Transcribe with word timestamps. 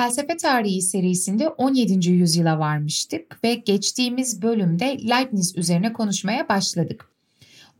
Felsefe 0.00 0.36
Tarihi 0.36 0.82
serisinde 0.82 1.48
17. 1.48 2.10
yüzyıla 2.10 2.58
varmıştık 2.58 3.44
ve 3.44 3.54
geçtiğimiz 3.54 4.42
bölümde 4.42 4.84
Leibniz 4.84 5.56
üzerine 5.56 5.92
konuşmaya 5.92 6.48
başladık. 6.48 7.08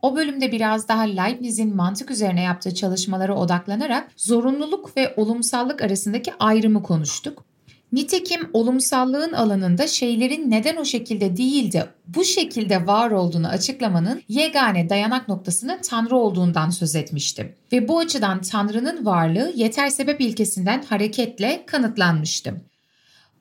O 0.01 0.15
bölümde 0.15 0.51
biraz 0.51 0.87
daha 0.87 1.01
Leibniz'in 1.01 1.75
mantık 1.75 2.11
üzerine 2.11 2.41
yaptığı 2.41 2.75
çalışmalara 2.75 3.35
odaklanarak 3.35 4.11
zorunluluk 4.17 4.97
ve 4.97 5.13
olumsallık 5.17 5.81
arasındaki 5.81 6.33
ayrımı 6.39 6.83
konuştuk. 6.83 7.45
Nitekim 7.91 8.49
olumsallığın 8.53 9.33
alanında 9.33 9.87
şeylerin 9.87 10.51
neden 10.51 10.75
o 10.75 10.85
şekilde 10.85 11.37
değil 11.37 11.71
de 11.71 11.87
bu 12.07 12.23
şekilde 12.23 12.87
var 12.87 13.11
olduğunu 13.11 13.47
açıklamanın 13.47 14.21
yegane 14.27 14.89
dayanak 14.89 15.27
noktasının 15.27 15.79
Tanrı 15.81 16.15
olduğundan 16.15 16.69
söz 16.69 16.95
etmiştim. 16.95 17.55
Ve 17.71 17.87
bu 17.87 17.99
açıdan 17.99 18.41
Tanrı'nın 18.41 19.05
varlığı 19.05 19.53
yeter 19.55 19.89
sebep 19.89 20.21
ilkesinden 20.21 20.83
hareketle 20.89 21.63
kanıtlanmıştı. 21.65 22.61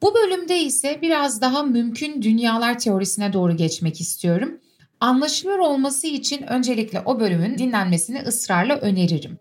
Bu 0.03 0.15
bölümde 0.15 0.59
ise 0.63 0.99
biraz 1.03 1.41
daha 1.41 1.63
mümkün 1.63 2.23
dünyalar 2.23 2.79
teorisine 2.79 3.33
doğru 3.33 3.57
geçmek 3.57 4.01
istiyorum. 4.01 4.61
Anlaşılır 5.01 5.59
olması 5.59 6.07
için 6.07 6.43
öncelikle 6.43 7.01
o 7.05 7.21
bölümün 7.21 7.59
dinlenmesini 7.59 8.23
ısrarla 8.23 8.77
öneririm. 8.77 9.39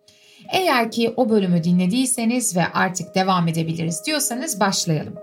Eğer 0.51 0.91
ki 0.91 1.13
o 1.17 1.29
bölümü 1.29 1.63
dinlediyseniz 1.63 2.55
ve 2.55 2.63
artık 2.73 3.15
devam 3.15 3.47
edebiliriz 3.47 4.05
diyorsanız 4.05 4.59
başlayalım. 4.59 5.13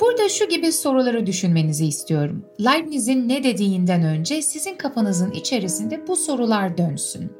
Burada 0.00 0.28
şu 0.28 0.48
gibi 0.48 0.72
soruları 0.72 1.26
düşünmenizi 1.26 1.86
istiyorum. 1.86 2.44
Leibniz'in 2.60 3.28
ne 3.28 3.44
dediğinden 3.44 4.02
önce 4.02 4.42
sizin 4.42 4.74
kafanızın 4.74 5.30
içerisinde 5.30 6.06
bu 6.08 6.16
sorular 6.16 6.78
dönsün. 6.78 7.32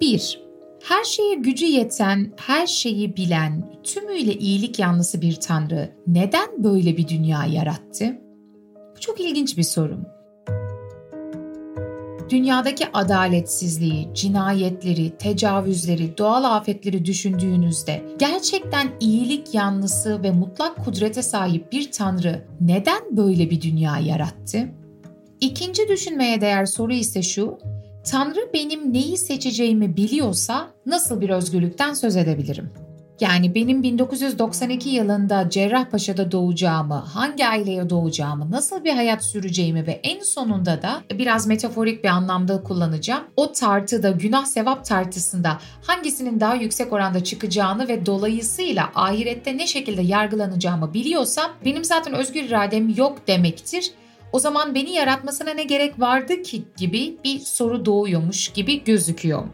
1. 0.00 0.42
Her 0.82 1.04
şeye 1.04 1.34
gücü 1.34 1.66
yeten, 1.66 2.32
her 2.36 2.66
şeyi 2.66 3.16
bilen, 3.16 3.80
tümüyle 3.82 4.32
iyilik 4.32 4.78
yanlısı 4.78 5.20
bir 5.20 5.34
tanrı 5.34 5.90
neden 6.06 6.64
böyle 6.64 6.96
bir 6.96 7.08
dünya 7.08 7.44
yarattı? 7.44 8.18
Bu 8.96 9.00
çok 9.00 9.20
ilginç 9.20 9.58
bir 9.58 9.62
soru 9.62 10.19
dünyadaki 12.30 12.86
adaletsizliği, 12.92 14.08
cinayetleri, 14.14 15.10
tecavüzleri, 15.10 16.18
doğal 16.18 16.44
afetleri 16.44 17.04
düşündüğünüzde 17.04 18.04
gerçekten 18.18 18.88
iyilik 19.00 19.54
yanlısı 19.54 20.22
ve 20.22 20.30
mutlak 20.30 20.84
kudrete 20.84 21.22
sahip 21.22 21.72
bir 21.72 21.92
tanrı 21.92 22.44
neden 22.60 23.16
böyle 23.16 23.50
bir 23.50 23.60
dünya 23.60 23.98
yarattı? 23.98 24.68
İkinci 25.40 25.88
düşünmeye 25.88 26.40
değer 26.40 26.66
soru 26.66 26.92
ise 26.92 27.22
şu, 27.22 27.58
Tanrı 28.04 28.50
benim 28.54 28.92
neyi 28.92 29.16
seçeceğimi 29.16 29.96
biliyorsa 29.96 30.70
nasıl 30.86 31.20
bir 31.20 31.30
özgürlükten 31.30 31.94
söz 31.94 32.16
edebilirim? 32.16 32.70
Yani 33.20 33.54
benim 33.54 33.82
1992 33.82 34.88
yılında 34.88 35.50
Cerrahpaşa'da 35.50 36.32
doğacağımı, 36.32 36.94
hangi 36.94 37.46
aileye 37.46 37.90
doğacağımı, 37.90 38.50
nasıl 38.50 38.84
bir 38.84 38.92
hayat 38.92 39.24
süreceğimi 39.24 39.86
ve 39.86 40.00
en 40.02 40.20
sonunda 40.20 40.82
da 40.82 41.02
biraz 41.18 41.46
metaforik 41.46 42.04
bir 42.04 42.08
anlamda 42.08 42.62
kullanacağım. 42.62 43.24
O 43.36 43.52
tartıda, 43.52 44.10
günah 44.10 44.44
sevap 44.44 44.84
tartısında 44.84 45.58
hangisinin 45.82 46.40
daha 46.40 46.54
yüksek 46.54 46.92
oranda 46.92 47.24
çıkacağını 47.24 47.88
ve 47.88 48.06
dolayısıyla 48.06 48.90
ahirette 48.94 49.56
ne 49.56 49.66
şekilde 49.66 50.02
yargılanacağımı 50.02 50.94
biliyorsam 50.94 51.50
benim 51.64 51.84
zaten 51.84 52.14
özgür 52.14 52.44
iradem 52.44 52.94
yok 52.96 53.26
demektir. 53.26 53.92
O 54.32 54.38
zaman 54.38 54.74
beni 54.74 54.90
yaratmasına 54.90 55.50
ne 55.50 55.62
gerek 55.62 56.00
vardı 56.00 56.42
ki 56.42 56.62
gibi 56.76 57.16
bir 57.24 57.38
soru 57.38 57.84
doğuyormuş 57.84 58.48
gibi 58.48 58.84
gözüküyor. 58.84 59.44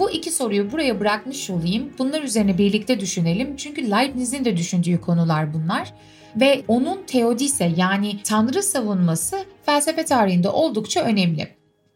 Bu 0.00 0.10
iki 0.10 0.30
soruyu 0.30 0.72
buraya 0.72 1.00
bırakmış 1.00 1.50
olayım. 1.50 1.92
Bunlar 1.98 2.22
üzerine 2.22 2.58
birlikte 2.58 3.00
düşünelim. 3.00 3.56
Çünkü 3.56 3.90
Leibniz'in 3.90 4.44
de 4.44 4.56
düşündüğü 4.56 5.00
konular 5.00 5.54
bunlar. 5.54 5.94
Ve 6.36 6.62
onun 6.68 7.02
teodise 7.06 7.72
yani 7.76 8.22
tanrı 8.24 8.62
savunması 8.62 9.44
felsefe 9.66 10.04
tarihinde 10.04 10.48
oldukça 10.48 11.00
önemli. 11.00 11.48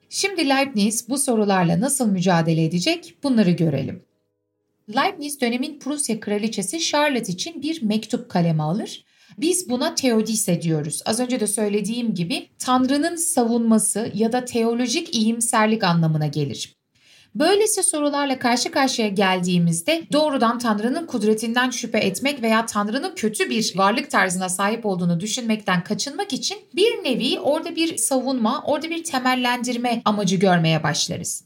Şimdi 0.08 0.48
Leibniz 0.48 1.08
bu 1.08 1.18
sorularla 1.18 1.80
nasıl 1.80 2.08
mücadele 2.08 2.64
edecek 2.64 3.14
bunları 3.22 3.50
görelim. 3.50 4.02
Leibniz 4.96 5.40
dönemin 5.40 5.78
Prusya 5.78 6.20
kraliçesi 6.20 6.80
Charlotte 6.80 7.32
için 7.32 7.62
bir 7.62 7.82
mektup 7.82 8.30
kaleme 8.30 8.62
alır. 8.62 9.04
Biz 9.38 9.68
buna 9.70 9.94
teodise 9.94 10.62
diyoruz. 10.62 11.02
Az 11.06 11.20
önce 11.20 11.40
de 11.40 11.46
söylediğim 11.46 12.14
gibi 12.14 12.48
Tanrı'nın 12.58 13.16
savunması 13.16 14.10
ya 14.14 14.32
da 14.32 14.44
teolojik 14.44 15.14
iyimserlik 15.14 15.84
anlamına 15.84 16.26
gelir. 16.26 16.83
Böylesi 17.34 17.82
sorularla 17.82 18.38
karşı 18.38 18.70
karşıya 18.70 19.08
geldiğimizde 19.08 20.02
doğrudan 20.12 20.58
Tanrı'nın 20.58 21.06
kudretinden 21.06 21.70
şüphe 21.70 21.98
etmek 21.98 22.42
veya 22.42 22.66
Tanrı'nın 22.66 23.14
kötü 23.14 23.50
bir 23.50 23.72
varlık 23.76 24.10
tarzına 24.10 24.48
sahip 24.48 24.86
olduğunu 24.86 25.20
düşünmekten 25.20 25.84
kaçınmak 25.84 26.32
için 26.32 26.58
bir 26.74 27.04
nevi 27.04 27.40
orada 27.40 27.76
bir 27.76 27.96
savunma, 27.96 28.62
orada 28.66 28.90
bir 28.90 29.04
temellendirme 29.04 30.02
amacı 30.04 30.36
görmeye 30.36 30.82
başlarız. 30.82 31.44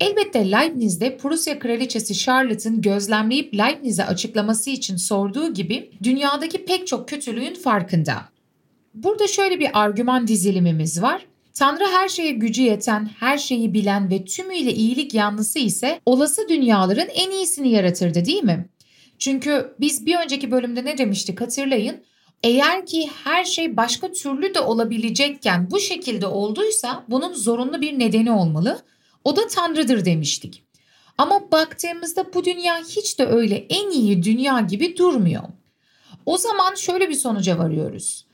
Elbette 0.00 0.50
Leibniz 0.50 1.00
de 1.00 1.16
Prusya 1.16 1.58
kraliçesi 1.58 2.14
Charlotte'ın 2.14 2.80
gözlemleyip 2.80 3.54
Leibniz'e 3.54 4.04
açıklaması 4.04 4.70
için 4.70 4.96
sorduğu 4.96 5.54
gibi 5.54 5.90
dünyadaki 6.02 6.64
pek 6.64 6.86
çok 6.86 7.08
kötülüğün 7.08 7.54
farkında. 7.54 8.14
Burada 8.94 9.26
şöyle 9.26 9.60
bir 9.60 9.70
argüman 9.72 10.26
dizilimimiz 10.26 11.02
var. 11.02 11.26
Tanrı 11.54 11.84
her 11.84 12.08
şeye 12.08 12.30
gücü 12.30 12.62
yeten, 12.62 13.10
her 13.20 13.38
şeyi 13.38 13.74
bilen 13.74 14.10
ve 14.10 14.24
tümüyle 14.24 14.74
iyilik 14.74 15.14
yanlısı 15.14 15.58
ise 15.58 16.00
olası 16.06 16.48
dünyaların 16.48 17.08
en 17.14 17.30
iyisini 17.30 17.70
yaratırdı 17.70 18.24
değil 18.24 18.44
mi? 18.44 18.68
Çünkü 19.18 19.74
biz 19.80 20.06
bir 20.06 20.16
önceki 20.16 20.50
bölümde 20.50 20.84
ne 20.84 20.98
demiştik 20.98 21.40
hatırlayın. 21.40 21.96
Eğer 22.42 22.86
ki 22.86 23.10
her 23.24 23.44
şey 23.44 23.76
başka 23.76 24.12
türlü 24.12 24.54
de 24.54 24.60
olabilecekken 24.60 25.70
bu 25.70 25.80
şekilde 25.80 26.26
olduysa 26.26 27.04
bunun 27.08 27.32
zorunlu 27.32 27.80
bir 27.80 27.98
nedeni 27.98 28.32
olmalı. 28.32 28.82
O 29.24 29.36
da 29.36 29.46
Tanrı'dır 29.46 30.04
demiştik. 30.04 30.62
Ama 31.18 31.52
baktığımızda 31.52 32.34
bu 32.34 32.44
dünya 32.44 32.78
hiç 32.78 33.18
de 33.18 33.26
öyle 33.26 33.66
en 33.68 33.90
iyi 33.90 34.22
dünya 34.22 34.60
gibi 34.60 34.96
durmuyor. 34.96 35.42
O 36.26 36.38
zaman 36.38 36.74
şöyle 36.74 37.08
bir 37.08 37.14
sonuca 37.14 37.58
varıyoruz. 37.58 38.26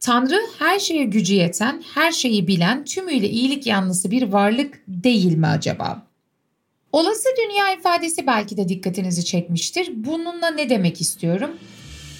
Tanrı 0.00 0.40
her 0.58 0.78
şeye 0.78 1.04
gücü 1.04 1.34
yeten, 1.34 1.82
her 1.94 2.12
şeyi 2.12 2.46
bilen, 2.46 2.84
tümüyle 2.84 3.28
iyilik 3.28 3.66
yanlısı 3.66 4.10
bir 4.10 4.22
varlık 4.22 4.80
değil 4.88 5.36
mi 5.36 5.46
acaba? 5.46 6.02
Olası 6.92 7.28
dünya 7.38 7.74
ifadesi 7.74 8.26
belki 8.26 8.56
de 8.56 8.68
dikkatinizi 8.68 9.24
çekmiştir. 9.24 9.90
Bununla 9.94 10.50
ne 10.50 10.70
demek 10.70 11.00
istiyorum? 11.00 11.50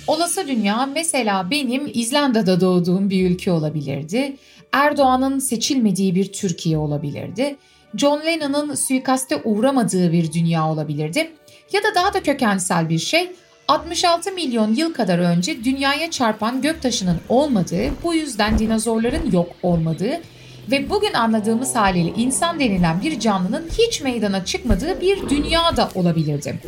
Olası 0.06 0.49
dünya 0.49 0.87
mesela 0.87 1.50
benim 1.50 1.91
İzlanda'da 1.94 2.61
doğduğum 2.61 3.11
bir 3.11 3.31
ülke 3.31 3.53
olabilirdi. 3.53 4.37
Erdoğan'ın 4.73 5.38
seçilmediği 5.38 6.15
bir 6.15 6.33
Türkiye 6.33 6.79
olabilirdi. 6.79 7.56
John 7.97 8.21
Lennon'ın 8.26 8.75
suikaste 8.75 9.37
uğramadığı 9.44 10.12
bir 10.12 10.33
dünya 10.33 10.69
olabilirdi. 10.69 11.33
Ya 11.73 11.83
da 11.83 11.94
daha 11.94 12.15
da 12.15 12.23
kökensel 12.23 12.88
bir 12.88 12.99
şey 12.99 13.31
66 13.71 14.33
milyon 14.33 14.75
yıl 14.75 14.95
kadar 14.95 15.19
önce 15.19 15.65
dünyaya 15.65 16.11
çarpan 16.11 16.63
göktaşının 16.63 17.17
olmadığı, 17.29 17.91
bu 18.03 18.15
yüzden 18.15 18.59
dinozorların 18.59 19.31
yok 19.33 19.49
olmadığı 19.63 20.21
ve 20.71 20.91
bugün 20.91 21.13
anladığımız 21.13 21.77
haliyle 21.77 22.13
insan 22.17 22.61
denilen 22.61 23.03
bir 23.03 23.21
canlının 23.21 23.69
hiç 23.79 24.01
meydana 24.01 24.45
çıkmadığı 24.45 25.01
bir 25.01 25.29
dünya 25.29 25.77
da 25.77 25.89
olabilirdi. 25.95 26.61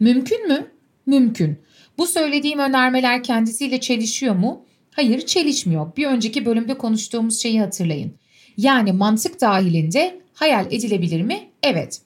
Mümkün 0.00 0.48
mü? 0.48 0.66
Mümkün. 1.06 1.58
Bu 1.98 2.06
söylediğim 2.06 2.58
önermeler 2.58 3.22
kendisiyle 3.22 3.80
çelişiyor 3.80 4.34
mu? 4.34 4.64
Hayır, 4.90 5.26
çelişmiyor. 5.26 5.96
Bir 5.96 6.06
önceki 6.06 6.46
bölümde 6.46 6.78
konuştuğumuz 6.78 7.42
şeyi 7.42 7.60
hatırlayın. 7.60 8.14
Yani 8.56 8.92
mantık 8.92 9.40
dahilinde 9.40 10.20
hayal 10.34 10.66
edilebilir 10.72 11.22
mi? 11.22 11.48
Evet. 11.62 12.05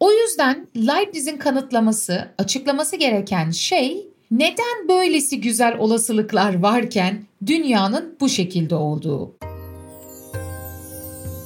O 0.00 0.12
yüzden 0.12 0.66
Leibniz'in 0.76 1.36
kanıtlaması, 1.36 2.28
açıklaması 2.38 2.96
gereken 2.96 3.50
şey 3.50 4.08
neden 4.30 4.88
böylesi 4.88 5.40
güzel 5.40 5.78
olasılıklar 5.78 6.62
varken 6.62 7.24
dünyanın 7.46 8.16
bu 8.20 8.28
şekilde 8.28 8.74
olduğu. 8.74 9.36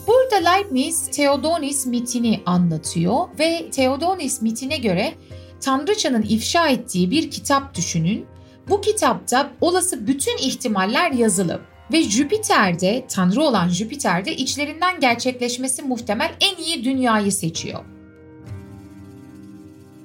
Burada 0.07 0.51
Leibniz 0.51 1.11
Theodonis 1.11 1.87
mitini 1.87 2.41
anlatıyor 2.47 3.29
ve 3.39 3.71
Theodonis 3.71 4.43
mitine 4.43 4.79
göre 4.79 5.15
Tanrıçanın 5.61 6.23
ifşa 6.23 6.69
ettiği 6.69 7.11
bir 7.11 7.31
kitap 7.31 7.75
düşünün. 7.75 8.27
Bu 8.69 8.81
kitapta 8.81 9.51
olası 9.61 10.07
bütün 10.07 10.37
ihtimaller 10.39 11.11
yazılı 11.11 11.61
ve 11.93 12.03
Jüpiter'de, 12.03 13.05
Tanrı 13.09 13.43
olan 13.43 13.69
Jüpiter'de 13.69 14.37
içlerinden 14.37 15.01
gerçekleşmesi 15.01 15.83
muhtemel 15.83 16.31
en 16.41 16.65
iyi 16.65 16.85
dünyayı 16.85 17.33
seçiyor. 17.33 17.85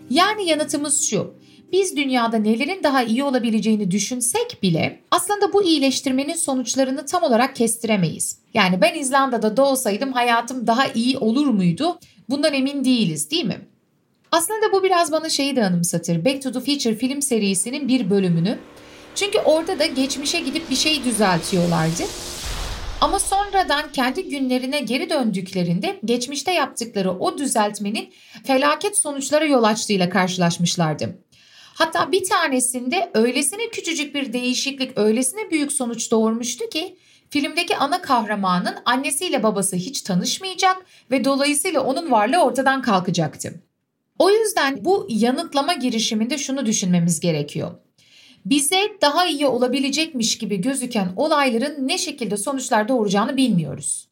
Yani 0.09 0.49
yanıtımız 0.49 1.03
şu. 1.03 1.33
Biz 1.71 1.97
dünyada 1.97 2.37
nelerin 2.37 2.83
daha 2.83 3.03
iyi 3.03 3.23
olabileceğini 3.23 3.91
düşünsek 3.91 4.59
bile 4.63 4.99
aslında 5.11 5.53
bu 5.53 5.63
iyileştirmenin 5.63 6.33
sonuçlarını 6.33 7.05
tam 7.05 7.23
olarak 7.23 7.55
kestiremeyiz. 7.55 8.37
Yani 8.53 8.81
ben 8.81 8.99
İzlanda'da 8.99 9.57
doğsaydım 9.57 10.13
hayatım 10.13 10.67
daha 10.67 10.87
iyi 10.87 11.17
olur 11.17 11.47
muydu? 11.47 11.99
Bundan 12.29 12.53
emin 12.53 12.85
değiliz 12.85 13.31
değil 13.31 13.45
mi? 13.45 13.57
Aslında 14.31 14.71
bu 14.71 14.83
biraz 14.83 15.11
bana 15.11 15.29
şeyi 15.29 15.55
de 15.55 15.65
anımsatır. 15.65 16.25
Back 16.25 16.41
to 16.41 16.51
the 16.51 16.59
Future 16.59 16.95
film 16.95 17.21
serisinin 17.21 17.87
bir 17.87 18.09
bölümünü. 18.09 18.57
Çünkü 19.15 19.39
orada 19.39 19.79
da 19.79 19.85
geçmişe 19.85 20.39
gidip 20.39 20.69
bir 20.69 20.75
şey 20.75 21.03
düzeltiyorlardı. 21.03 22.03
Ama 23.05 23.19
sonradan 23.19 23.91
kendi 23.91 24.29
günlerine 24.29 24.79
geri 24.79 25.09
döndüklerinde 25.09 25.99
geçmişte 26.05 26.51
yaptıkları 26.51 27.11
o 27.11 27.37
düzeltmenin 27.37 28.13
felaket 28.43 28.97
sonuçlara 28.97 29.45
yol 29.45 29.63
açtığıyla 29.63 30.09
karşılaşmışlardı. 30.09 31.19
Hatta 31.73 32.11
bir 32.11 32.23
tanesinde 32.29 33.11
öylesine 33.13 33.69
küçücük 33.69 34.15
bir 34.15 34.33
değişiklik 34.33 34.97
öylesine 34.97 35.51
büyük 35.51 35.71
sonuç 35.71 36.11
doğurmuştu 36.11 36.69
ki 36.69 36.97
filmdeki 37.29 37.77
ana 37.77 38.01
kahramanın 38.01 38.75
annesiyle 38.85 39.43
babası 39.43 39.75
hiç 39.75 40.01
tanışmayacak 40.01 40.85
ve 41.11 41.25
dolayısıyla 41.25 41.81
onun 41.81 42.11
varlığı 42.11 42.43
ortadan 42.43 42.81
kalkacaktı. 42.81 43.63
O 44.19 44.29
yüzden 44.29 44.85
bu 44.85 45.07
yanıtlama 45.09 45.73
girişiminde 45.73 46.37
şunu 46.37 46.65
düşünmemiz 46.65 47.19
gerekiyor. 47.19 47.71
Bize 48.45 48.81
daha 49.01 49.25
iyi 49.25 49.47
olabilecekmiş 49.47 50.37
gibi 50.37 50.61
gözüken 50.61 51.13
olayların 51.15 51.87
ne 51.87 51.97
şekilde 51.97 52.37
sonuçlar 52.37 52.87
doğuracağını 52.87 53.37
bilmiyoruz. 53.37 54.07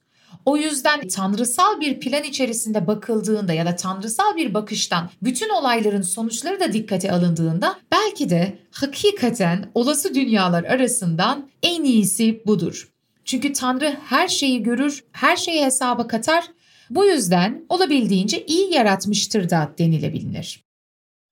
O 0.45 0.57
yüzden 0.57 1.07
tanrısal 1.07 1.79
bir 1.79 1.99
plan 1.99 2.23
içerisinde 2.23 2.87
bakıldığında 2.87 3.53
ya 3.53 3.65
da 3.65 3.75
tanrısal 3.75 4.35
bir 4.35 4.53
bakıştan 4.53 5.09
bütün 5.23 5.49
olayların 5.49 6.01
sonuçları 6.01 6.59
da 6.59 6.73
dikkate 6.73 7.11
alındığında 7.11 7.75
belki 7.91 8.29
de 8.29 8.57
hakikaten 8.71 9.71
olası 9.75 10.15
dünyalar 10.15 10.63
arasından 10.63 11.49
en 11.63 11.83
iyisi 11.83 12.41
budur. 12.45 12.89
Çünkü 13.25 13.53
Tanrı 13.53 13.97
her 14.05 14.27
şeyi 14.27 14.63
görür, 14.63 15.03
her 15.11 15.37
şeyi 15.37 15.65
hesaba 15.65 16.07
katar 16.07 16.45
bu 16.89 17.05
yüzden 17.05 17.65
olabildiğince 17.69 18.45
iyi 18.45 18.73
yaratmıştır 18.73 19.49
da 19.49 19.71
denilebilir. 19.77 20.63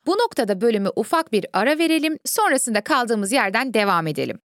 Bu 0.06 0.12
noktada 0.12 0.62
bölümü 0.62 0.89
ufak 0.95 1.31
bir 1.31 1.45
ara 1.53 1.77
verelim, 1.77 2.18
sonrasında 2.25 2.81
kaldığımız 2.81 3.31
yerden 3.31 3.74
devam 3.74 4.07
edelim. 4.07 4.39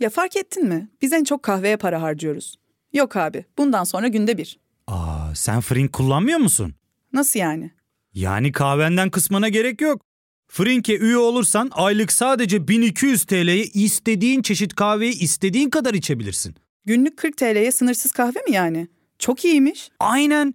Ya 0.00 0.10
fark 0.10 0.36
ettin 0.36 0.68
mi? 0.68 0.88
Biz 1.02 1.12
en 1.12 1.24
çok 1.24 1.42
kahveye 1.42 1.76
para 1.76 2.02
harcıyoruz. 2.02 2.56
Yok 2.92 3.16
abi, 3.16 3.44
bundan 3.58 3.84
sonra 3.84 4.08
günde 4.08 4.38
bir. 4.38 4.58
Aa, 4.86 5.34
sen 5.34 5.60
Frink 5.60 5.92
kullanmıyor 5.92 6.38
musun? 6.38 6.74
Nasıl 7.12 7.40
yani? 7.40 7.70
Yani 8.14 8.52
kahvenden 8.52 9.10
kısmına 9.10 9.48
gerek 9.48 9.80
yok. 9.80 10.02
Frink'e 10.48 10.96
üye 10.98 11.16
olursan 11.16 11.70
aylık 11.72 12.12
sadece 12.12 12.68
1200 12.68 13.24
TL'ye 13.24 13.64
istediğin 13.64 14.42
çeşit 14.42 14.74
kahveyi 14.74 15.18
istediğin 15.20 15.70
kadar 15.70 15.94
içebilirsin. 15.94 16.54
Günlük 16.84 17.16
40 17.16 17.36
TL'ye 17.36 17.72
sınırsız 17.72 18.12
kahve 18.12 18.40
mi 18.48 18.52
yani? 18.54 18.88
Çok 19.18 19.44
iyiymiş. 19.44 19.90
Aynen. 20.00 20.54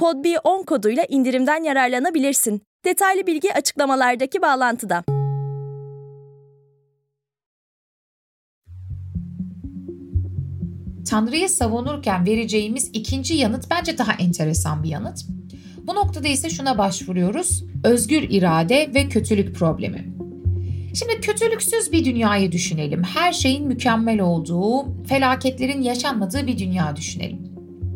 podb10 0.00 0.64
koduyla 0.64 1.04
indirimden 1.08 1.64
yararlanabilirsin. 1.64 2.62
Detaylı 2.84 3.26
bilgi 3.26 3.54
açıklamalardaki 3.54 4.42
bağlantıda. 4.42 5.04
Tanrı'yı 11.10 11.48
savunurken 11.48 12.26
vereceğimiz 12.26 12.90
ikinci 12.92 13.34
yanıt 13.34 13.70
bence 13.70 13.98
daha 13.98 14.12
enteresan 14.12 14.82
bir 14.82 14.88
yanıt. 14.88 15.18
Bu 15.86 15.94
noktada 15.94 16.28
ise 16.28 16.50
şuna 16.50 16.78
başvuruyoruz. 16.78 17.64
Özgür 17.84 18.22
irade 18.22 18.90
ve 18.94 19.08
kötülük 19.08 19.56
problemi. 19.56 20.12
Şimdi 20.94 21.20
kötülüksüz 21.20 21.92
bir 21.92 22.04
dünyayı 22.04 22.52
düşünelim. 22.52 23.02
Her 23.02 23.32
şeyin 23.32 23.66
mükemmel 23.66 24.20
olduğu, 24.20 25.04
felaketlerin 25.04 25.82
yaşanmadığı 25.82 26.46
bir 26.46 26.58
dünya 26.58 26.96
düşünelim. 26.96 27.49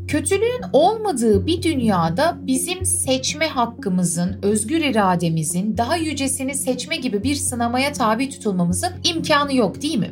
Kötülüğün 0.09 0.63
olmadığı 0.73 1.47
bir 1.47 1.63
dünyada 1.63 2.39
bizim 2.41 2.85
seçme 2.85 3.47
hakkımızın, 3.47 4.37
özgür 4.43 4.81
irademizin, 4.81 5.77
daha 5.77 5.97
yücesini 5.97 6.55
seçme 6.55 6.97
gibi 6.97 7.23
bir 7.23 7.35
sınamaya 7.35 7.93
tabi 7.93 8.31
tutulmamızın 8.31 8.93
imkanı 9.05 9.55
yok 9.55 9.83
değil 9.83 9.99
mi? 9.99 10.11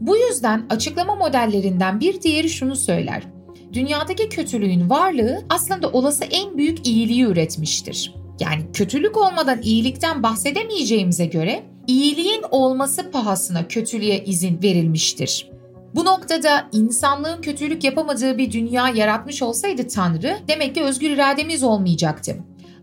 Bu 0.00 0.16
yüzden 0.16 0.66
açıklama 0.70 1.14
modellerinden 1.14 2.00
bir 2.00 2.22
diğeri 2.22 2.50
şunu 2.50 2.76
söyler. 2.76 3.22
Dünyadaki 3.72 4.28
kötülüğün 4.28 4.90
varlığı 4.90 5.44
aslında 5.48 5.90
olası 5.90 6.24
en 6.24 6.58
büyük 6.58 6.86
iyiliği 6.86 7.24
üretmiştir. 7.24 8.14
Yani 8.40 8.62
kötülük 8.72 9.16
olmadan 9.16 9.62
iyilikten 9.62 10.22
bahsedemeyeceğimize 10.22 11.26
göre 11.26 11.62
iyiliğin 11.86 12.42
olması 12.50 13.10
pahasına 13.10 13.68
kötülüğe 13.68 14.24
izin 14.24 14.62
verilmiştir. 14.62 15.50
Bu 15.94 16.04
noktada 16.04 16.68
insanlığın 16.72 17.40
kötülük 17.40 17.84
yapamadığı 17.84 18.38
bir 18.38 18.52
dünya 18.52 18.88
yaratmış 18.88 19.42
olsaydı 19.42 19.88
Tanrı 19.88 20.36
demek 20.48 20.74
ki 20.74 20.82
özgür 20.82 21.10
irademiz 21.10 21.62
olmayacaktı. 21.62 22.36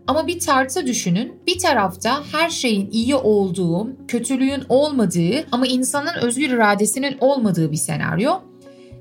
Ama 0.06 0.26
bir 0.26 0.40
tartı 0.40 0.86
düşünün. 0.86 1.42
Bir 1.46 1.58
tarafta 1.58 2.22
her 2.32 2.50
şeyin 2.50 2.90
iyi 2.90 3.16
olduğu, 3.16 4.06
kötülüğün 4.08 4.62
olmadığı 4.68 5.46
ama 5.52 5.66
insanın 5.66 6.14
özgür 6.22 6.50
iradesinin 6.50 7.16
olmadığı 7.20 7.72
bir 7.72 7.76
senaryo. 7.76 8.32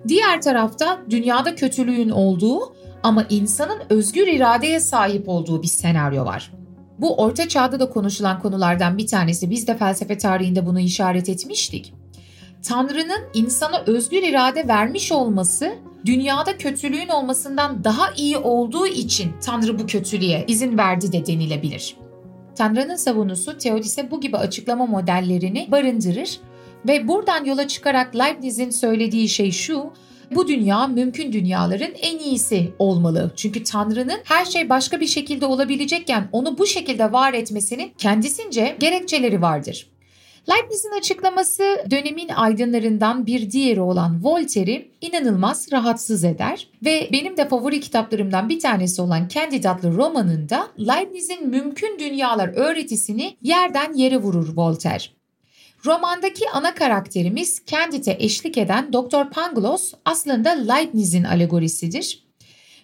Diğer 0.07 0.41
tarafta 0.41 1.01
dünyada 1.09 1.55
kötülüğün 1.55 2.09
olduğu 2.09 2.75
ama 3.03 3.25
insanın 3.29 3.81
özgür 3.89 4.27
iradeye 4.27 4.79
sahip 4.79 5.29
olduğu 5.29 5.63
bir 5.63 5.67
senaryo 5.67 6.25
var. 6.25 6.51
Bu 6.99 7.15
orta 7.15 7.47
çağda 7.47 7.79
da 7.79 7.89
konuşulan 7.89 8.39
konulardan 8.39 8.97
bir 8.97 9.07
tanesi. 9.07 9.49
Biz 9.49 9.67
de 9.67 9.77
felsefe 9.77 10.17
tarihinde 10.17 10.65
bunu 10.65 10.79
işaret 10.79 11.29
etmiştik. 11.29 11.93
Tanrı'nın 12.67 13.21
insana 13.33 13.83
özgür 13.85 14.23
irade 14.23 14.67
vermiş 14.67 15.11
olması 15.11 15.75
dünyada 16.05 16.57
kötülüğün 16.57 17.07
olmasından 17.07 17.83
daha 17.83 18.11
iyi 18.17 18.37
olduğu 18.37 18.87
için 18.87 19.31
Tanrı 19.45 19.79
bu 19.79 19.85
kötülüğe 19.85 20.45
izin 20.47 20.77
verdi 20.77 21.11
de 21.11 21.25
denilebilir. 21.25 21.95
Tanrı'nın 22.55 22.95
savunusu 22.95 23.57
Teodis'e 23.57 24.11
bu 24.11 24.21
gibi 24.21 24.37
açıklama 24.37 24.85
modellerini 24.85 25.67
barındırır 25.71 26.39
ve 26.87 27.07
buradan 27.07 27.45
yola 27.45 27.67
çıkarak 27.67 28.15
Leibniz'in 28.15 28.69
söylediği 28.69 29.29
şey 29.29 29.51
şu, 29.51 29.93
bu 30.31 30.47
dünya 30.47 30.87
mümkün 30.87 31.33
dünyaların 31.33 31.91
en 32.01 32.19
iyisi 32.19 32.71
olmalı. 32.79 33.31
Çünkü 33.35 33.63
Tanrı'nın 33.63 34.19
her 34.23 34.45
şey 34.45 34.69
başka 34.69 34.99
bir 34.99 35.07
şekilde 35.07 35.45
olabilecekken 35.45 36.29
onu 36.31 36.57
bu 36.57 36.67
şekilde 36.67 37.11
var 37.11 37.33
etmesinin 37.33 37.91
kendisince 37.97 38.75
gerekçeleri 38.79 39.41
vardır. 39.41 39.94
Leibniz'in 40.49 40.97
açıklaması 40.97 41.63
dönemin 41.91 42.29
aydınlarından 42.29 43.25
bir 43.25 43.51
diğeri 43.51 43.81
olan 43.81 44.23
Voltaire'i 44.23 44.91
inanılmaz 45.01 45.71
rahatsız 45.71 46.23
eder 46.23 46.67
ve 46.85 47.09
benim 47.11 47.37
de 47.37 47.47
favori 47.47 47.79
kitaplarımdan 47.79 48.49
bir 48.49 48.59
tanesi 48.59 49.01
olan 49.01 49.27
Candide 49.27 49.69
adlı 49.69 49.95
romanında 49.95 50.67
Leibniz'in 50.79 51.49
mümkün 51.49 51.99
dünyalar 51.99 52.47
öğretisini 52.47 53.37
yerden 53.41 53.93
yere 53.93 54.17
vurur 54.17 54.57
Voltaire. 54.57 55.03
Romandaki 55.85 56.49
ana 56.49 56.75
karakterimiz 56.75 57.61
Candide'e 57.65 58.17
eşlik 58.19 58.57
eden 58.57 58.93
Dr. 58.93 59.29
Pangloss 59.31 59.93
aslında 60.05 60.49
Leibniz'in 60.49 61.23
alegorisidir. 61.23 62.25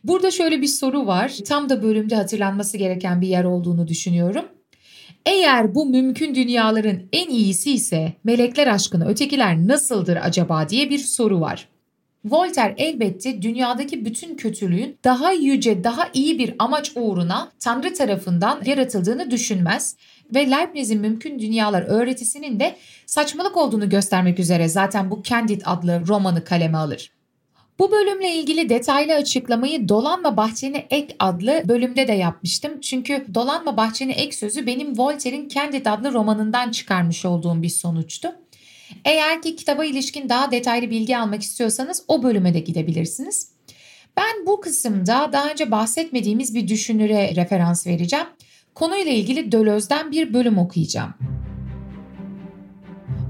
Burada 0.03 0.31
şöyle 0.31 0.61
bir 0.61 0.67
soru 0.67 1.07
var. 1.07 1.37
Tam 1.47 1.69
da 1.69 1.83
bölümde 1.83 2.15
hatırlanması 2.15 2.77
gereken 2.77 3.21
bir 3.21 3.27
yer 3.27 3.43
olduğunu 3.43 3.87
düşünüyorum. 3.87 4.45
Eğer 5.25 5.75
bu 5.75 5.85
mümkün 5.85 6.35
dünyaların 6.35 6.99
en 7.13 7.29
iyisi 7.29 7.71
ise 7.71 8.13
melekler 8.23 8.67
aşkına 8.67 9.05
ötekiler 9.05 9.57
nasıldır 9.57 10.17
acaba 10.21 10.69
diye 10.69 10.89
bir 10.89 10.99
soru 10.99 11.41
var. 11.41 11.67
Voltaire 12.25 12.75
elbette 12.77 13.41
dünyadaki 13.41 14.05
bütün 14.05 14.35
kötülüğün 14.35 14.97
daha 15.03 15.31
yüce, 15.31 15.83
daha 15.83 16.09
iyi 16.13 16.39
bir 16.39 16.55
amaç 16.59 16.91
uğruna 16.95 17.51
Tanrı 17.59 17.93
tarafından 17.93 18.61
yaratıldığını 18.65 19.31
düşünmez 19.31 19.95
ve 20.35 20.51
Leibniz'in 20.51 21.01
mümkün 21.01 21.39
dünyalar 21.39 21.81
öğretisinin 21.81 22.59
de 22.59 22.75
saçmalık 23.05 23.57
olduğunu 23.57 23.89
göstermek 23.89 24.39
üzere 24.39 24.67
zaten 24.67 25.11
bu 25.11 25.23
Candide 25.23 25.63
adlı 25.65 26.07
romanı 26.07 26.43
kaleme 26.43 26.77
alır. 26.77 27.11
Bu 27.81 27.91
bölümle 27.91 28.35
ilgili 28.35 28.69
detaylı 28.69 29.13
açıklamayı 29.13 29.89
Dolanma 29.89 30.37
Bahçeni 30.37 30.85
Ek 30.89 31.15
adlı 31.19 31.63
bölümde 31.67 32.07
de 32.07 32.11
yapmıştım. 32.11 32.81
Çünkü 32.81 33.25
Dolanma 33.33 33.77
Bahçeni 33.77 34.11
Ek 34.11 34.31
sözü 34.31 34.65
benim 34.65 34.97
Voltaire'in 34.99 35.47
Candide 35.47 35.89
adlı 35.89 36.13
romanından 36.13 36.71
çıkarmış 36.71 37.25
olduğum 37.25 37.61
bir 37.61 37.69
sonuçtu. 37.69 38.35
Eğer 39.05 39.41
ki 39.41 39.55
kitaba 39.55 39.85
ilişkin 39.85 40.29
daha 40.29 40.51
detaylı 40.51 40.89
bilgi 40.89 41.17
almak 41.17 41.41
istiyorsanız 41.41 42.03
o 42.07 42.23
bölüme 42.23 42.53
de 42.53 42.59
gidebilirsiniz. 42.59 43.51
Ben 44.17 44.45
bu 44.47 44.61
kısımda 44.61 45.29
daha 45.33 45.49
önce 45.49 45.71
bahsetmediğimiz 45.71 46.55
bir 46.55 46.67
düşünüre 46.67 47.35
referans 47.35 47.87
vereceğim. 47.87 48.27
Konuyla 48.75 49.11
ilgili 49.11 49.51
Döloz'dan 49.51 50.11
bir 50.11 50.33
bölüm 50.33 50.57
okuyacağım. 50.57 51.13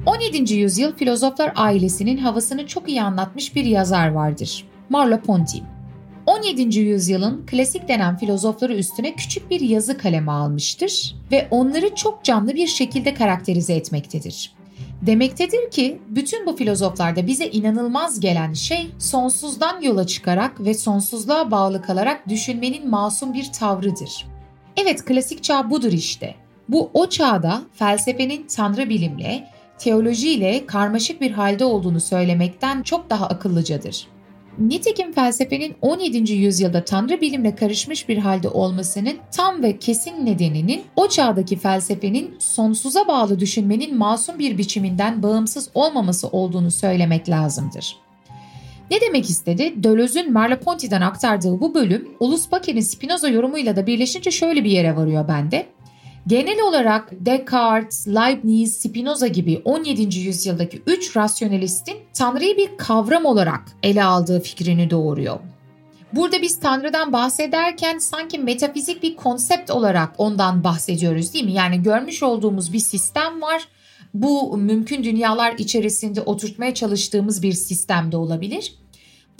17. 0.06 0.54
yüzyıl 0.54 0.96
filozoflar 0.96 1.54
ailesinin 1.56 2.18
havasını 2.18 2.68
çok 2.68 2.90
iyi 2.90 3.02
anlatmış 3.02 3.56
bir 3.56 3.66
yazar 3.66 4.08
vardır. 4.08 4.66
Merleau-Ponty. 4.90 5.62
17. 6.26 6.80
yüzyılın 6.80 7.46
klasik 7.46 7.88
denen 7.88 8.18
filozofları 8.18 8.74
üstüne 8.74 9.16
küçük 9.16 9.50
bir 9.50 9.60
yazı 9.60 9.98
kaleme 9.98 10.32
almıştır 10.32 11.16
ve 11.32 11.48
onları 11.52 11.96
çok 11.96 12.24
canlı 12.24 12.56
bir 12.56 12.68
şekilde 12.68 13.14
karakterize 13.14 13.74
etmektedir. 13.74 14.54
Demektedir 15.02 15.72
ki 15.72 16.00
bütün 16.08 16.46
bu 16.46 16.56
filozoflarda 16.56 17.28
bize 17.28 17.48
inanılmaz 17.48 18.20
gelen 18.20 18.54
şey 18.54 18.88
sonsuzdan 19.00 19.82
yola 19.82 20.08
çıkarak 20.08 20.60
ve 20.60 20.74
sonsuzluğa 20.74 21.52
bağlı 21.52 21.82
kalarak 21.82 22.30
düşünmenin 22.30 22.90
masum 22.90 23.34
bir 23.34 23.52
tavrıdır. 23.52 24.26
Evet 24.78 25.06
klasik 25.06 25.44
çağ 25.44 25.70
budur 25.70 25.92
işte. 25.92 26.36
Bu 26.70 26.90
o 26.94 27.10
çağda 27.10 27.62
felsefenin 27.74 28.48
tanrı 28.48 28.90
bilimle, 28.90 29.48
teolojiyle 29.82 30.66
karmaşık 30.66 31.22
bir 31.22 31.32
halde 31.32 31.66
olduğunu 31.66 32.00
söylemekten 32.00 32.84
çok 32.84 33.10
daha 33.10 33.28
akıllıcadır. 33.28 34.08
Nitekim 34.60 35.14
felsefenin 35.14 35.76
17. 35.82 36.34
yüzyılda 36.34 36.86
tanrı 36.86 37.22
bilimle 37.22 37.56
karışmış 37.56 38.10
bir 38.10 38.18
halde 38.18 38.50
olmasının 38.50 39.18
tam 39.32 39.64
ve 39.64 39.80
kesin 39.80 40.26
nedeninin 40.26 40.82
o 40.96 41.08
çağdaki 41.08 41.58
felsefenin 41.58 42.36
sonsuza 42.40 43.08
bağlı 43.08 43.40
düşünmenin 43.40 43.98
masum 43.98 44.40
bir 44.40 44.58
biçiminden 44.58 45.24
bağımsız 45.24 45.70
olmaması 45.74 46.28
olduğunu 46.28 46.72
söylemek 46.72 47.30
lazımdır. 47.30 47.98
Ne 48.92 49.02
demek 49.02 49.30
istedi? 49.30 49.74
Deleuze'ün 49.76 50.34
Merleau-Ponty'den 50.34 51.02
aktardığı 51.02 51.60
bu 51.60 51.76
bölüm, 51.76 52.10
Ulus 52.20 52.52
Baker'in 52.52 52.82
Spinoza 52.82 53.30
yorumuyla 53.30 53.76
da 53.76 53.88
birleşince 53.88 54.32
şöyle 54.32 54.64
bir 54.64 54.72
yere 54.72 54.96
varıyor 54.96 55.28
bende. 55.28 55.66
Genel 56.28 56.62
olarak 56.62 57.10
Descartes, 57.12 58.08
Leibniz, 58.08 58.78
Spinoza 58.78 59.28
gibi 59.28 59.62
17. 59.66 60.20
yüzyıldaki 60.20 60.82
3 60.88 61.18
rasyonalistin 61.18 61.98
Tanrı'yı 62.14 62.58
bir 62.58 62.78
kavram 62.78 63.26
olarak 63.26 63.62
ele 63.84 64.04
aldığı 64.04 64.40
fikrini 64.40 64.90
doğuruyor. 64.90 65.40
Burada 66.14 66.42
biz 66.42 66.60
Tanrı'dan 66.60 67.14
bahsederken 67.14 67.98
sanki 67.98 68.40
metafizik 68.40 69.04
bir 69.04 69.16
konsept 69.16 69.72
olarak 69.72 70.10
ondan 70.18 70.64
bahsediyoruz 70.64 71.34
değil 71.34 71.46
mi? 71.46 71.54
Yani 71.54 71.84
görmüş 71.84 72.24
olduğumuz 72.24 72.74
bir 72.74 72.80
sistem 72.80 73.42
var. 73.42 73.68
Bu 74.14 74.58
mümkün 74.58 75.04
dünyalar 75.04 75.56
içerisinde 75.58 76.22
oturtmaya 76.22 76.74
çalıştığımız 76.74 77.44
bir 77.44 77.54
sistem 77.54 78.12
de 78.12 78.18
olabilir. 78.18 78.81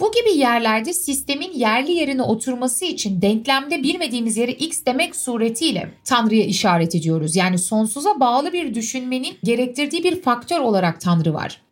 Bu 0.02 0.12
gibi 0.12 0.38
yerlerde 0.38 0.92
sistemin 0.92 1.52
yerli 1.52 1.92
yerine 1.92 2.22
oturması 2.22 2.84
için 2.84 3.22
denklemde 3.22 3.82
bilmediğimiz 3.82 4.36
yere 4.36 4.52
x 4.52 4.80
demek 4.86 5.16
suretiyle 5.16 5.94
Tanrı'ya 6.04 6.44
işaret 6.44 6.94
ediyoruz. 6.94 7.36
Yani 7.36 7.58
sonsuza 7.58 8.20
bağlı 8.20 8.52
bir 8.52 8.74
düşünmenin 8.74 9.36
gerektirdiği 9.44 10.04
bir 10.04 10.22
faktör 10.22 10.60
olarak 10.60 11.00
Tanrı 11.00 11.34
var. 11.34 11.62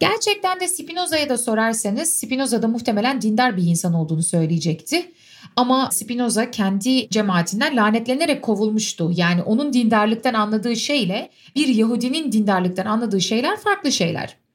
Gerçekten 0.00 0.60
de 0.60 0.68
Spinoza'ya 0.68 1.28
da 1.28 1.38
sorarsanız 1.38 2.12
Spinoza 2.12 2.62
da 2.62 2.68
muhtemelen 2.68 3.22
dindar 3.22 3.56
bir 3.56 3.62
insan 3.62 3.94
olduğunu 3.94 4.22
söyleyecekti. 4.22 5.12
Ama 5.56 5.90
Spinoza 5.92 6.50
kendi 6.50 7.08
cemaatinden 7.08 7.76
lanetlenerek 7.76 8.42
kovulmuştu. 8.42 9.10
Yani 9.16 9.42
onun 9.42 9.72
dindarlıktan 9.72 10.34
anladığı 10.34 10.76
şeyle 10.76 11.30
bir 11.56 11.68
Yahudinin 11.68 12.32
dindarlıktan 12.32 12.86
anladığı 12.86 13.20
şeyler 13.20 13.56
farklı 13.56 13.92
şeyler. 13.92 14.45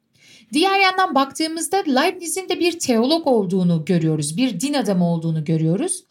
Diğer 0.53 0.79
yandan 0.79 1.15
baktığımızda 1.15 1.77
Leibniz'in 1.77 2.49
de 2.49 2.59
bir 2.59 2.79
teolog 2.79 3.27
olduğunu 3.27 3.85
görüyoruz. 3.85 4.37
Bir 4.37 4.59
din 4.59 4.73
adamı 4.73 5.13
olduğunu 5.13 5.45
görüyoruz. 5.45 6.03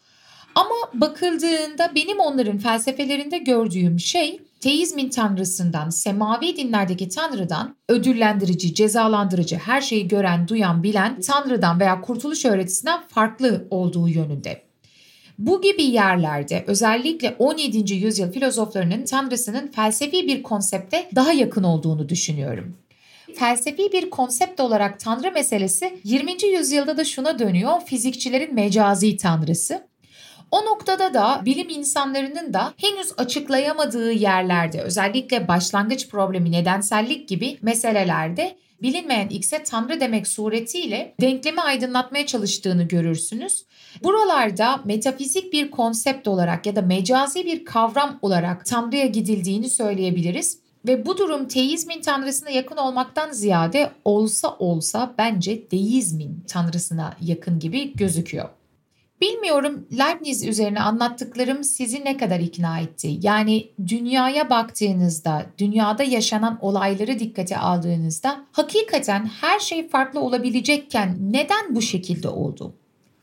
Ama 0.55 0.75
bakıldığında 0.93 1.91
benim 1.95 2.19
onların 2.19 2.57
felsefelerinde 2.57 3.37
gördüğüm 3.37 3.99
şey 3.99 4.41
teizmin 4.59 5.09
tanrısından, 5.09 5.89
semavi 5.89 6.57
dinlerdeki 6.57 7.09
tanrıdan, 7.09 7.75
ödüllendirici, 7.89 8.73
cezalandırıcı, 8.73 9.55
her 9.55 9.81
şeyi 9.81 10.07
gören, 10.07 10.47
duyan, 10.47 10.83
bilen 10.83 11.21
tanrıdan 11.21 11.79
veya 11.79 12.01
kurtuluş 12.01 12.45
öğretisinden 12.45 13.01
farklı 13.07 13.67
olduğu 13.69 14.07
yönünde. 14.09 14.61
Bu 15.37 15.61
gibi 15.61 15.83
yerlerde 15.83 16.63
özellikle 16.67 17.35
17. 17.39 17.93
yüzyıl 17.93 18.31
filozoflarının 18.31 19.05
tanrısının 19.05 19.67
felsefi 19.67 20.27
bir 20.27 20.43
konsepte 20.43 21.09
daha 21.15 21.31
yakın 21.31 21.63
olduğunu 21.63 22.09
düşünüyorum 22.09 22.77
felsefi 23.35 23.91
bir 23.91 24.09
konsept 24.09 24.59
olarak 24.59 24.99
tanrı 24.99 25.31
meselesi 25.31 25.99
20. 26.03 26.45
yüzyılda 26.45 26.97
da 26.97 27.05
şuna 27.05 27.39
dönüyor 27.39 27.81
fizikçilerin 27.85 28.53
mecazi 28.53 29.17
tanrısı. 29.17 29.91
O 30.51 30.65
noktada 30.65 31.13
da 31.13 31.41
bilim 31.45 31.69
insanlarının 31.69 32.53
da 32.53 32.73
henüz 32.77 33.11
açıklayamadığı 33.17 34.11
yerlerde 34.11 34.81
özellikle 34.81 35.47
başlangıç 35.47 36.09
problemi 36.09 36.51
nedensellik 36.51 37.27
gibi 37.27 37.57
meselelerde 37.61 38.57
bilinmeyen 38.81 39.29
X'e 39.29 39.63
Tanrı 39.63 39.99
demek 39.99 40.27
suretiyle 40.27 41.15
denklemi 41.21 41.61
aydınlatmaya 41.61 42.25
çalıştığını 42.25 42.83
görürsünüz. 42.83 43.65
Buralarda 44.03 44.81
metafizik 44.85 45.53
bir 45.53 45.71
konsept 45.71 46.27
olarak 46.27 46.65
ya 46.65 46.75
da 46.75 46.81
mecazi 46.81 47.45
bir 47.45 47.65
kavram 47.65 48.19
olarak 48.21 48.65
Tanrı'ya 48.65 49.05
gidildiğini 49.05 49.69
söyleyebiliriz. 49.69 50.60
Ve 50.87 51.05
bu 51.05 51.17
durum 51.17 51.47
teizmin 51.47 52.01
tanrısına 52.01 52.49
yakın 52.49 52.77
olmaktan 52.77 53.31
ziyade 53.31 53.91
olsa 54.05 54.55
olsa 54.59 55.15
bence 55.17 55.71
deizmin 55.71 56.43
tanrısına 56.47 57.15
yakın 57.21 57.59
gibi 57.59 57.93
gözüküyor. 57.93 58.49
Bilmiyorum 59.21 59.87
Leibniz 59.91 60.45
üzerine 60.45 60.81
anlattıklarım 60.81 61.63
sizi 61.63 62.05
ne 62.05 62.17
kadar 62.17 62.39
ikna 62.39 62.79
etti? 62.79 63.17
Yani 63.21 63.69
dünyaya 63.87 64.49
baktığınızda, 64.49 65.45
dünyada 65.57 66.03
yaşanan 66.03 66.57
olayları 66.61 67.19
dikkate 67.19 67.57
aldığınızda 67.57 68.45
hakikaten 68.51 69.25
her 69.25 69.59
şey 69.59 69.89
farklı 69.89 70.19
olabilecekken 70.19 71.17
neden 71.19 71.75
bu 71.75 71.81
şekilde 71.81 72.29
oldu? 72.29 72.73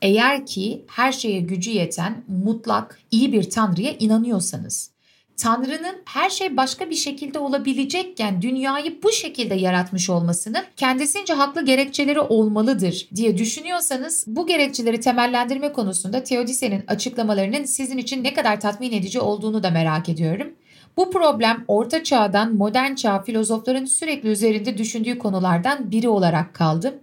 Eğer 0.01 0.45
ki 0.45 0.85
her 0.87 1.11
şeye 1.11 1.39
gücü 1.39 1.71
yeten 1.71 2.23
mutlak 2.27 2.99
iyi 3.11 3.33
bir 3.33 3.49
tanrıya 3.49 3.91
inanıyorsanız. 3.99 4.91
Tanrı'nın 5.41 5.95
her 6.05 6.29
şey 6.29 6.57
başka 6.57 6.89
bir 6.89 6.95
şekilde 6.95 7.39
olabilecekken 7.39 8.41
dünyayı 8.41 9.03
bu 9.03 9.11
şekilde 9.11 9.55
yaratmış 9.55 10.09
olmasının 10.09 10.63
kendisince 10.77 11.33
haklı 11.33 11.65
gerekçeleri 11.65 12.19
olmalıdır 12.19 13.09
diye 13.15 13.37
düşünüyorsanız 13.37 14.25
bu 14.27 14.47
gerekçeleri 14.47 14.99
temellendirme 14.99 15.73
konusunda 15.73 16.23
Teodise'nin 16.23 16.83
açıklamalarının 16.87 17.63
sizin 17.63 17.97
için 17.97 18.23
ne 18.23 18.33
kadar 18.33 18.61
tatmin 18.61 18.91
edici 18.91 19.19
olduğunu 19.19 19.63
da 19.63 19.69
merak 19.69 20.09
ediyorum. 20.09 20.47
Bu 20.97 21.11
problem 21.11 21.65
orta 21.67 22.03
çağdan 22.03 22.55
modern 22.55 22.95
çağ 22.95 23.21
filozofların 23.21 23.85
sürekli 23.85 24.29
üzerinde 24.29 24.77
düşündüğü 24.77 25.19
konulardan 25.19 25.91
biri 25.91 26.09
olarak 26.09 26.53
kaldı. 26.53 26.99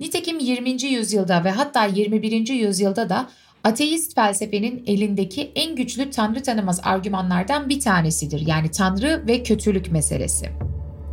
Nitekim 0.00 0.38
20. 0.38 0.82
yüzyılda 0.82 1.44
ve 1.44 1.50
hatta 1.50 1.84
21. 1.84 2.48
yüzyılda 2.48 3.08
da 3.08 3.26
ateist 3.66 4.14
felsefenin 4.14 4.84
elindeki 4.86 5.52
en 5.54 5.76
güçlü 5.76 6.10
tanrı 6.10 6.42
tanımaz 6.42 6.80
argümanlardan 6.82 7.68
bir 7.68 7.80
tanesidir. 7.80 8.46
Yani 8.46 8.70
tanrı 8.70 9.22
ve 9.28 9.42
kötülük 9.42 9.92
meselesi. 9.92 10.46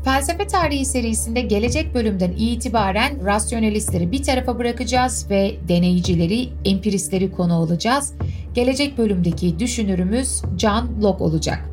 Felsefe 0.06 0.48
tarihi 0.48 0.86
serisinde 0.86 1.42
gelecek 1.42 1.94
bölümden 1.94 2.32
itibaren 2.32 3.26
rasyonelistleri 3.26 4.12
bir 4.12 4.24
tarafa 4.24 4.60
bırakacağız 4.60 5.28
ve 5.30 5.56
deneyicileri, 5.68 6.50
empiristleri 6.66 7.32
konu 7.32 7.54
olacağız. 7.54 8.14
Gelecek 8.54 8.98
bölümdeki 8.98 9.60
düşünürümüz 9.60 10.42
John 10.58 11.02
Locke 11.04 11.24
olacak. 11.24 11.70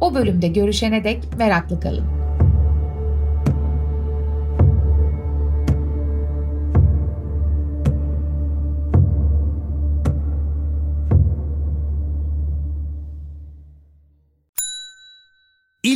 O 0.00 0.14
bölümde 0.14 0.48
görüşene 0.48 1.04
dek 1.04 1.22
meraklı 1.38 1.80
kalın. 1.80 2.15